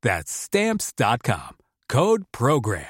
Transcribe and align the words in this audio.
That's 0.00 0.30
Stamps.com. 0.30 1.56
Code 1.88 2.22
Program. 2.30 2.84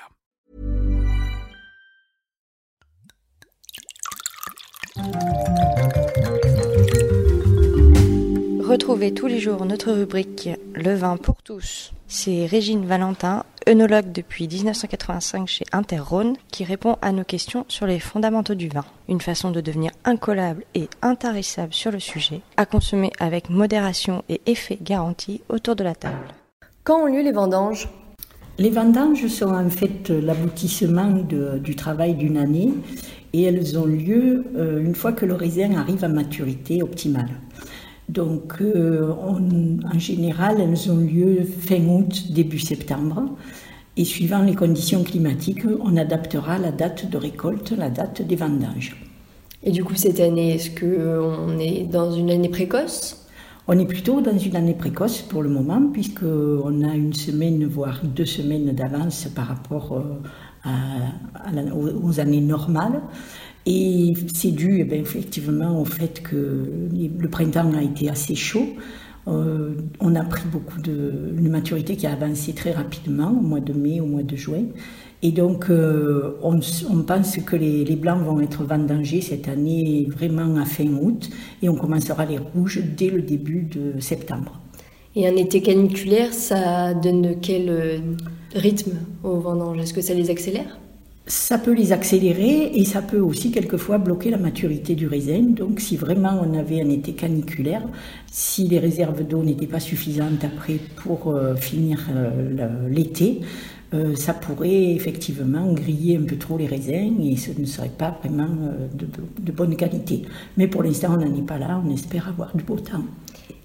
Retrouvez 8.61 9.15
tous 9.15 9.27
les 9.27 9.41
jours 9.41 9.65
notre 9.65 9.91
rubrique 9.93 10.51
Le 10.75 10.95
vin 10.95 11.17
pour 11.17 11.43
tous. 11.43 11.93
C'est 12.09 12.45
Régine 12.45 12.85
Valentin, 12.85 13.45
œnologue 13.67 14.13
depuis 14.13 14.47
1985 14.47 15.49
chez 15.49 15.65
Interrhône, 15.73 16.37
qui 16.53 16.65
répond 16.65 16.99
à 17.01 17.13
nos 17.13 17.25
questions 17.25 17.65
sur 17.69 17.87
les 17.87 18.01
fondamentaux 18.01 18.55
du 18.55 18.69
vin. 18.69 18.85
Une 19.09 19.23
façon 19.23 19.51
de 19.51 19.63
devenir 19.63 19.93
incollable 20.05 20.65
et 20.75 20.91
intarissable 21.01 21.73
sur 21.73 21.91
le 21.91 22.01
sujet, 22.01 22.43
à 22.59 22.67
consommer 22.67 23.13
avec 23.19 23.49
modération 23.49 24.25
et 24.29 24.43
effet 24.45 24.79
garanti 24.83 25.41
autour 25.49 25.75
de 25.75 25.85
la 25.85 25.95
table. 25.95 26.29
Quand 26.89 27.03
ont 27.03 27.07
lieu 27.07 27.21
les 27.21 27.33
vendanges? 27.33 27.87
Les 28.57 28.71
vendanges 28.71 29.27
sont 29.27 29.53
en 29.53 29.69
fait 29.69 30.09
l'aboutissement 30.09 31.11
du 31.63 31.77
travail 31.77 32.15
d'une 32.15 32.39
année 32.39 32.73
et 33.35 33.43
elles 33.43 33.79
ont 33.79 33.85
lieu 33.85 34.47
euh, 34.57 34.83
une 34.83 34.95
fois 34.95 35.13
que 35.13 35.27
le 35.27 35.35
raisin 35.35 35.75
arrive 35.75 36.03
à 36.03 36.09
maturité 36.09 36.83
optimale. 36.83 37.29
Donc, 38.09 38.63
euh, 38.63 39.13
en 39.13 39.99
général, 39.99 40.63
elles 40.63 40.91
ont 40.91 40.97
lieu 40.97 41.43
fin 41.45 41.85
août, 41.85 42.33
début 42.33 42.59
septembre. 42.59 43.37
Et 43.99 44.07
suivant 44.07 44.41
les 44.41 44.55
conditions 44.55 45.05
climatiques, 45.05 45.67
on 45.83 45.95
adaptera 45.95 46.57
la 46.57 46.73
date 46.73 47.11
de 47.11 47.19
récolte, 47.19 47.73
la 47.73 47.91
date 47.91 48.23
des 48.23 48.37
vendanges. 48.37 48.97
Et 49.63 49.73
du 49.73 49.85
coup, 49.85 49.95
cette 49.95 50.21
année, 50.21 50.55
est-ce 50.55 50.71
qu'on 50.71 51.59
est 51.59 51.83
dans 51.83 52.13
une 52.13 52.31
année 52.31 52.49
précoce? 52.49 53.28
On 53.71 53.79
est 53.79 53.85
plutôt 53.85 54.23
dans 54.23 54.39
une 54.39 54.57
année 54.57 54.73
précoce 54.73 55.21
pour 55.21 55.43
le 55.43 55.51
moment, 55.51 55.91
puisqu'on 55.93 56.83
a 56.83 56.95
une 56.95 57.13
semaine, 57.13 57.67
voire 57.67 58.01
deux 58.03 58.25
semaines 58.25 58.73
d'avance 58.73 59.27
par 59.27 59.49
rapport 59.49 60.03
euh, 60.65 60.71
aux 62.03 62.19
années 62.19 62.41
normales. 62.41 63.03
Et 63.67 64.15
c'est 64.33 64.53
dû 64.53 64.81
eh 64.81 64.95
effectivement 64.99 65.83
au 65.83 65.85
fait 65.85 66.23
que 66.23 66.89
le 66.97 67.29
printemps 67.29 67.71
a 67.75 67.83
été 67.83 68.09
assez 68.09 68.35
chaud. 68.35 68.69
Euh, 69.29 69.75
on 70.01 70.15
a 70.15 70.25
pris 70.25 70.45
beaucoup 70.51 70.81
de 70.81 71.33
maturité 71.41 71.97
qui 71.97 72.07
a 72.07 72.13
avancé 72.13 72.55
très 72.55 72.73
rapidement 72.73 73.31
au 73.31 73.43
mois 73.43 73.61
de 73.61 73.73
mai, 73.73 74.01
au 74.01 74.07
mois 74.07 74.23
de 74.23 74.37
juin. 74.37 74.65
Et 75.23 75.33
donc, 75.33 75.67
euh, 75.69 76.39
on, 76.43 76.61
pense 77.03 77.37
que 77.39 77.57
les, 77.57 77.97
blancs 77.97 78.23
vont 78.23 78.41
être 78.41 78.63
vendangés 78.63 79.21
cette 79.21 79.49
année 79.49 80.07
vraiment 80.09 80.57
à 80.57 80.65
fin 80.65 80.87
août 80.87 81.29
et 81.61 81.69
on 81.69 81.75
commencera 81.75 82.25
les 82.25 82.39
rouges 82.39 82.81
dès 82.97 83.11
le 83.11 83.23
début 83.23 83.63
de 83.63 84.01
septembre. 84.01 84.61
Et 85.17 85.27
un 85.27 85.35
été 85.35 85.61
caniculaire, 85.61 86.33
ça 86.33 86.95
donne 86.95 87.41
quel 87.41 87.69
euh, 87.69 87.99
rythme 88.55 88.93
aux 89.25 89.41
vendanges 89.41 89.79
Est-ce 89.81 89.95
que 89.95 90.01
ça 90.01 90.15
les 90.15 90.31
accélère? 90.31 90.79
Ça 91.29 91.59
peut 91.59 91.75
les 91.75 91.93
accélérer 91.93 92.73
et 92.75 92.85
ça 92.85 93.03
peut 93.03 93.21
aussi 93.21 93.51
quelquefois 93.51 93.99
bloquer 93.99 94.31
la 94.31 94.39
maturité 94.39 94.95
du 94.95 95.07
raisin. 95.07 95.43
Donc 95.43 95.79
si 95.79 95.97
vraiment 95.97 96.41
on 96.43 96.59
avait 96.59 96.81
un 96.81 96.89
été 96.89 97.13
caniculaire, 97.13 97.83
si 98.27 98.67
les 98.67 98.79
réserves 98.79 99.23
d'eau 99.27 99.43
n'étaient 99.43 99.67
pas 99.67 99.81
suffisantes 99.81 100.43
après 100.43 100.79
pour 100.97 101.29
euh, 101.29 101.55
finir 101.55 102.01
euh, 102.11 102.89
l'été, 102.89 103.43
euh, 103.95 104.15
ça 104.17 104.33
pourrait 104.33 104.95
effectivement 104.95 105.73
griller 105.73 106.17
un 106.17 106.23
peu 106.23 106.37
trop 106.37 106.57
les 106.57 106.67
raisins 106.67 107.21
et 107.23 107.37
ce 107.37 107.51
ne 107.59 107.67
serait 107.67 107.89
pas 107.97 108.19
vraiment 108.23 108.49
de, 108.95 109.07
de, 109.39 109.53
bonne 109.53 109.77
qualité. 109.77 110.23
Mais 110.57 110.67
pour 110.67 110.83
l'instant, 110.83 111.15
on 111.15 111.25
n'en 111.25 111.37
est 111.37 111.47
pas 111.47 111.59
là, 111.59 111.83
on 111.85 111.93
espère 111.93 112.29
avoir 112.29 112.57
du 112.57 112.65
beau 112.65 112.77
temps. 112.77 113.05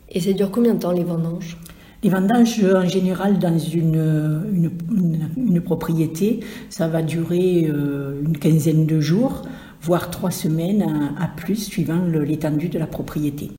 Et 0.10 0.20
ça 0.20 0.34
dure 0.34 0.52
combien 0.52 0.74
de 0.74 0.80
temps 0.80 0.92
les 0.92 1.04
vendanges? 1.04 1.58
Les 2.04 2.10
vendanges, 2.10 2.64
en 2.64 2.86
général, 2.86 3.40
dans 3.40 3.58
une, 3.58 4.44
une, 5.38 5.62
propriété, 5.62 6.42
ça 6.70 6.88
va 6.88 7.02
durer 7.02 7.66
euh, 7.70 8.22
une 8.26 8.38
quinzaine 8.38 8.86
de 8.86 9.00
jours, 9.00 9.44
voire 9.82 10.12
trois 10.12 10.32
semaines 10.32 11.16
à, 11.18 11.28
plus, 11.28 11.56
suivant 11.56 12.04
l'étendue 12.06 12.68
de 12.68 12.78
la 12.78 12.88
propriété. 12.88 13.52